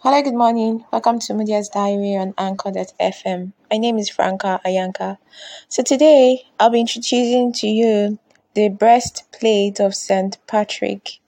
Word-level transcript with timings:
Hello, 0.00 0.22
good 0.22 0.34
morning. 0.34 0.84
Welcome 0.92 1.18
to 1.18 1.34
Media's 1.34 1.70
Diary 1.70 2.14
on 2.14 2.32
Anchor.fm. 2.38 3.52
My 3.68 3.78
name 3.78 3.98
is 3.98 4.08
Franca 4.08 4.60
Ayanka. 4.64 5.18
So 5.68 5.82
today 5.82 6.46
I'll 6.60 6.70
be 6.70 6.78
introducing 6.78 7.52
to 7.54 7.66
you 7.66 8.20
the 8.54 8.68
breastplate 8.68 9.80
of 9.80 9.96
St. 9.96 10.38
Patrick, 10.46 11.18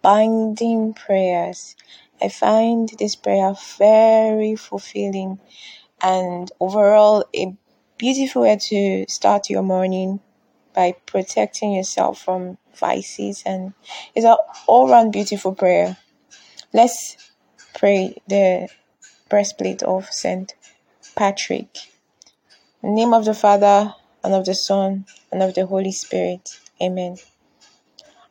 binding 0.00 0.94
prayers. 0.94 1.76
I 2.22 2.30
find 2.30 2.88
this 2.98 3.14
prayer 3.14 3.52
very 3.76 4.56
fulfilling 4.56 5.38
and 6.00 6.50
overall 6.60 7.26
a 7.36 7.54
beautiful 7.98 8.40
way 8.40 8.56
to 8.56 9.04
start 9.06 9.50
your 9.50 9.62
morning 9.62 10.20
by 10.72 10.94
protecting 11.04 11.72
yourself 11.72 12.22
from 12.22 12.56
vices 12.74 13.42
and 13.44 13.74
it's 14.14 14.24
an 14.24 14.36
all-round 14.66 15.12
beautiful 15.12 15.54
prayer. 15.54 15.98
Let's 16.72 17.27
pray 17.74 18.16
the 18.28 18.68
breastplate 19.28 19.82
of 19.82 20.12
Saint 20.12 20.54
Patrick. 21.16 21.68
In 22.82 22.90
the 22.90 22.94
name 22.94 23.14
of 23.14 23.24
the 23.24 23.34
Father, 23.34 23.94
and 24.24 24.34
of 24.34 24.44
the 24.44 24.54
Son, 24.54 25.06
and 25.30 25.42
of 25.42 25.54
the 25.54 25.66
Holy 25.66 25.92
Spirit. 25.92 26.58
Amen. 26.82 27.16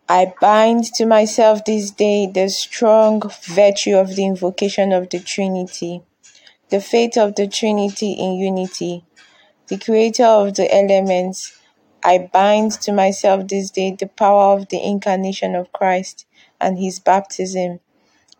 I 0.09 0.33
bind 0.39 0.85
to 0.95 1.05
myself 1.05 1.65
this 1.65 1.91
day 1.91 2.27
the 2.27 2.49
strong 2.49 3.21
virtue 3.43 3.97
of 3.97 4.15
the 4.15 4.25
invocation 4.25 4.93
of 4.93 5.09
the 5.09 5.19
Trinity, 5.19 6.01
the 6.69 6.79
faith 6.79 7.17
of 7.17 7.35
the 7.35 7.47
Trinity 7.47 8.13
in 8.13 8.35
unity, 8.35 9.03
the 9.67 9.77
Creator 9.77 10.25
of 10.25 10.55
the 10.55 10.73
elements. 10.73 11.59
I 12.03 12.29
bind 12.31 12.71
to 12.83 12.93
myself 12.93 13.47
this 13.47 13.69
day 13.69 13.95
the 13.99 14.07
power 14.07 14.57
of 14.57 14.69
the 14.69 14.81
incarnation 14.81 15.55
of 15.55 15.73
Christ 15.73 16.25
and 16.61 16.79
his 16.79 16.99
baptism 16.99 17.81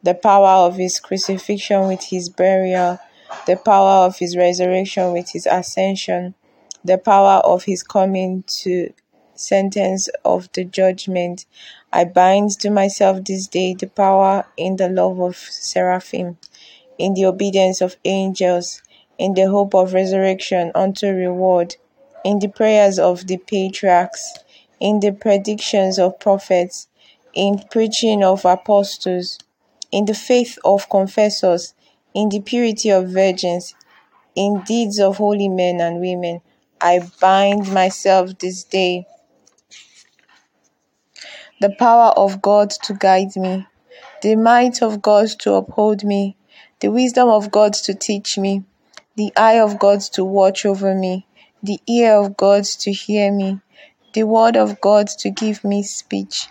the 0.03 0.13
power 0.13 0.67
of 0.67 0.75
his 0.77 0.99
crucifixion 0.99 1.87
with 1.87 2.03
his 2.03 2.29
burial, 2.29 2.99
the 3.45 3.55
power 3.55 4.05
of 4.05 4.17
his 4.19 4.38
resurrection 4.38 5.11
with 5.11 5.31
his 5.31 5.47
ascension, 5.47 6.35
the 6.83 6.97
power 6.97 7.41
of 7.44 7.63
his 7.63 7.83
coming 7.83 8.44
to 8.47 8.94
sentence 9.35 10.09
of 10.23 10.49
the 10.53 10.63
judgment. 10.63 11.45
I 11.91 12.05
bind 12.05 12.52
to 12.59 12.69
myself 12.69 13.23
this 13.23 13.47
day 13.47 13.73
the 13.73 13.88
power 13.88 14.45
in 14.55 14.75
the 14.75 14.89
love 14.89 15.19
of 15.19 15.35
seraphim, 15.35 16.38
in 16.97 17.13
the 17.13 17.25
obedience 17.25 17.81
of 17.81 17.97
angels, 18.05 18.81
in 19.17 19.33
the 19.33 19.50
hope 19.50 19.73
of 19.73 19.94
resurrection 19.94 20.72
unto 20.75 21.07
reward, 21.07 21.75
in 22.23 22.39
the 22.39 22.47
prayers 22.47 23.00
of 23.00 23.27
the 23.27 23.38
patriarchs, 23.38 24.39
in 24.79 25.00
the 25.00 25.11
predictions 25.11 25.97
of 25.97 26.19
prophets, 26.19 26.88
in 27.33 27.59
preaching 27.72 28.23
of 28.23 28.45
apostles 28.45 29.39
in 29.91 30.05
the 30.05 30.13
faith 30.13 30.57
of 30.66 30.89
confessors, 30.89 31.73
in 32.13 32.30
the 32.30 32.41
purity 32.41 32.89
of 32.89 33.09
virgins, 33.09 33.75
in 34.35 34.61
deeds 34.61 34.99
of 34.99 35.17
holy 35.17 35.49
men 35.49 35.79
and 35.81 35.99
women. 35.99 36.41
I 36.79 37.02
bind 37.19 37.73
myself 37.73 38.38
this 38.38 38.63
day. 38.63 39.07
The 41.59 41.71
power 41.71 42.11
of 42.16 42.41
God 42.41 42.69
to 42.83 42.94
guide 42.94 43.35
me, 43.35 43.66
the 44.21 44.35
might 44.35 44.83
of 44.83 45.02
God 45.02 45.27
to 45.39 45.53
uphold 45.53 46.03
me, 46.03 46.35
the 46.79 46.89
wisdom 46.89 47.29
of 47.29 47.49
God 47.49 47.73
to 47.73 47.95
teach 47.95 48.38
me, 48.38 48.63
the 49.16 49.31
eye 49.35 49.59
of 49.59 49.79
God 49.79 50.01
to 50.13 50.23
watch 50.23 50.66
over 50.66 50.94
me, 50.94 51.25
the 51.63 51.79
ear 51.88 52.13
of 52.13 52.38
God 52.38 52.63
to 52.66 52.91
hear 52.91 53.31
me, 53.31 53.59
the 54.13 54.23
word 54.23 54.55
of 54.55 54.79
God 54.79 55.07
to 55.19 55.31
give 55.31 55.63
me 55.63 55.81
speech, 55.81 56.47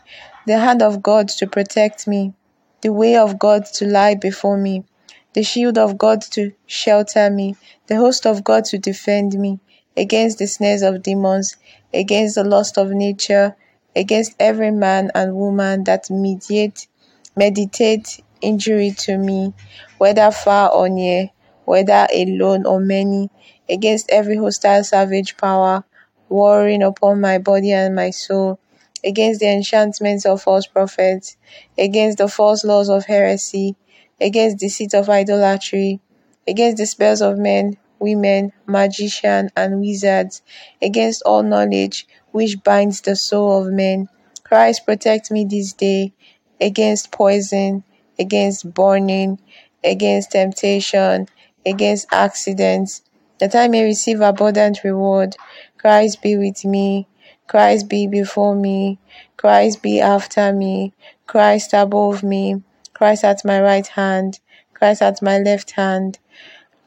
the 0.46 0.58
hand 0.58 0.82
of 0.82 1.02
God 1.02 1.28
to 1.28 1.46
protect 1.46 2.08
me 2.08 2.34
the 2.82 2.92
way 2.92 3.16
of 3.16 3.38
God 3.38 3.64
to 3.74 3.86
lie 3.86 4.14
before 4.14 4.56
me, 4.56 4.84
the 5.32 5.42
shield 5.42 5.78
of 5.78 5.98
God 5.98 6.22
to 6.32 6.52
shelter 6.66 7.30
me, 7.30 7.56
the 7.86 7.96
host 7.96 8.26
of 8.26 8.44
God 8.44 8.64
to 8.66 8.78
defend 8.78 9.34
me 9.34 9.60
against 9.96 10.38
the 10.38 10.46
snares 10.46 10.82
of 10.82 11.02
demons, 11.02 11.56
against 11.92 12.34
the 12.34 12.44
lust 12.44 12.78
of 12.78 12.90
nature, 12.90 13.56
against 13.94 14.34
every 14.38 14.70
man 14.70 15.10
and 15.14 15.34
woman 15.34 15.84
that 15.84 16.10
mediate, 16.10 16.86
meditate 17.34 18.22
injury 18.40 18.90
to 18.90 19.16
me, 19.16 19.52
whether 19.98 20.30
far 20.30 20.70
or 20.70 20.88
near, 20.88 21.30
whether 21.64 22.06
alone 22.14 22.66
or 22.66 22.78
many, 22.80 23.30
against 23.68 24.10
every 24.10 24.36
hostile 24.36 24.84
savage 24.84 25.36
power, 25.36 25.84
warring 26.28 26.82
upon 26.82 27.20
my 27.20 27.38
body 27.38 27.72
and 27.72 27.94
my 27.94 28.10
soul 28.10 28.58
against 29.04 29.40
the 29.40 29.48
enchantments 29.48 30.24
of 30.26 30.42
false 30.42 30.66
prophets, 30.66 31.36
against 31.78 32.18
the 32.18 32.28
false 32.28 32.64
laws 32.64 32.88
of 32.88 33.06
heresy, 33.06 33.76
against 34.20 34.58
deceit 34.58 34.94
of 34.94 35.08
idolatry, 35.10 36.00
against 36.46 36.78
the 36.78 36.86
spells 36.86 37.20
of 37.20 37.38
men, 37.38 37.76
women, 37.98 38.52
magicians, 38.66 39.50
and 39.56 39.80
wizards, 39.80 40.42
against 40.82 41.22
all 41.24 41.42
knowledge 41.42 42.06
which 42.32 42.62
binds 42.62 43.00
the 43.00 43.16
soul 43.16 43.62
of 43.66 43.72
men. 43.72 44.08
Christ 44.44 44.84
protect 44.86 45.30
me 45.30 45.44
this 45.44 45.72
day 45.72 46.12
against 46.60 47.10
poison, 47.10 47.84
against 48.18 48.72
burning, 48.72 49.38
against 49.82 50.32
temptation, 50.32 51.28
against 51.64 52.06
accidents, 52.12 53.02
that 53.38 53.54
I 53.54 53.68
may 53.68 53.84
receive 53.84 54.20
abundant 54.20 54.84
reward. 54.84 55.36
Christ 55.78 56.22
be 56.22 56.36
with 56.36 56.64
me. 56.64 57.06
Christ 57.48 57.88
be 57.88 58.08
before 58.08 58.56
me, 58.56 58.98
Christ 59.36 59.80
be 59.80 60.00
after 60.00 60.52
me, 60.52 60.92
Christ 61.28 61.72
above 61.74 62.24
me, 62.24 62.62
Christ 62.92 63.22
at 63.24 63.44
my 63.44 63.60
right 63.60 63.86
hand, 63.86 64.40
Christ 64.74 65.00
at 65.00 65.22
my 65.22 65.38
left 65.38 65.70
hand, 65.70 66.18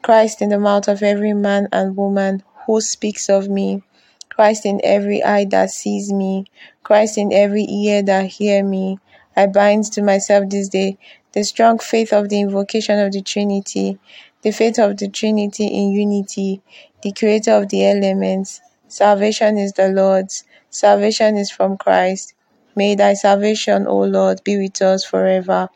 Christ 0.02 0.42
in 0.42 0.50
the 0.50 0.58
mouth 0.58 0.86
of 0.86 1.02
every 1.02 1.32
man 1.32 1.68
and 1.72 1.96
woman 1.96 2.42
who 2.66 2.82
speaks 2.82 3.30
of 3.30 3.48
me, 3.48 3.82
Christ 4.28 4.66
in 4.66 4.82
every 4.84 5.24
eye 5.24 5.46
that 5.46 5.70
sees 5.70 6.12
me, 6.12 6.44
Christ 6.82 7.16
in 7.16 7.32
every 7.32 7.64
ear 7.64 8.02
that 8.02 8.26
hear 8.26 8.62
me. 8.62 8.98
I 9.34 9.46
bind 9.46 9.84
to 9.92 10.02
myself 10.02 10.50
this 10.50 10.68
day 10.68 10.98
the 11.32 11.42
strong 11.42 11.78
faith 11.78 12.12
of 12.12 12.28
the 12.28 12.38
invocation 12.38 12.98
of 12.98 13.12
the 13.12 13.22
Trinity, 13.22 13.98
the 14.42 14.50
faith 14.50 14.78
of 14.78 14.98
the 14.98 15.08
Trinity 15.08 15.66
in 15.66 15.90
unity, 15.92 16.60
the 17.02 17.12
creator 17.12 17.52
of 17.52 17.70
the 17.70 17.86
elements. 17.86 18.60
Salvation 18.88 19.56
is 19.56 19.72
the 19.72 19.88
Lord's. 19.88 20.44
Salvation 20.70 21.36
is 21.36 21.50
from 21.50 21.76
Christ. 21.76 22.34
May 22.76 22.94
thy 22.94 23.14
salvation, 23.14 23.86
O 23.88 23.98
Lord, 23.98 24.42
be 24.44 24.56
with 24.56 24.80
us 24.80 25.04
forever. 25.04 25.68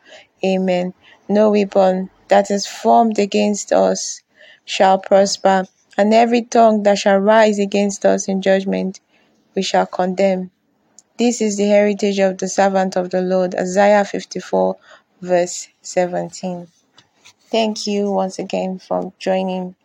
Amen. 0.43 0.93
No 1.27 1.51
weapon 1.51 2.09
that 2.29 2.49
is 2.49 2.65
formed 2.65 3.19
against 3.19 3.73
us 3.73 4.21
shall 4.63 4.97
prosper, 4.97 5.65
and 5.97 6.13
every 6.13 6.41
tongue 6.41 6.83
that 6.83 6.97
shall 6.97 7.17
rise 7.17 7.59
against 7.59 8.05
us 8.05 8.27
in 8.27 8.41
judgment 8.41 9.01
we 9.53 9.61
shall 9.61 9.85
condemn. 9.85 10.51
This 11.17 11.41
is 11.41 11.57
the 11.57 11.67
heritage 11.67 12.19
of 12.19 12.37
the 12.37 12.47
servant 12.47 12.95
of 12.95 13.09
the 13.09 13.21
Lord. 13.21 13.55
Isaiah 13.55 14.05
54, 14.05 14.77
verse 15.21 15.67
17. 15.81 16.67
Thank 17.51 17.87
you 17.87 18.11
once 18.11 18.39
again 18.39 18.79
for 18.79 19.13
joining 19.19 19.75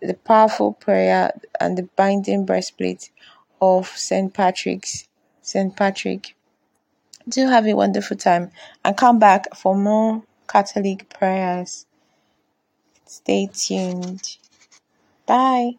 the 0.00 0.14
powerful 0.14 0.72
prayer 0.72 1.32
and 1.60 1.76
the 1.76 1.82
binding 1.96 2.46
breastplate 2.46 3.10
of 3.60 3.88
St. 3.88 4.32
Patrick's. 4.32 5.08
St. 5.42 5.74
Patrick. 5.76 6.34
Do 7.28 7.48
have 7.48 7.66
a 7.66 7.74
wonderful 7.74 8.16
time 8.16 8.50
and 8.84 8.96
come 8.96 9.18
back 9.18 9.54
for 9.56 9.76
more 9.76 10.22
Catholic 10.48 11.08
prayers. 11.10 11.86
Stay 13.06 13.48
tuned. 13.52 14.38
Bye. 15.26 15.72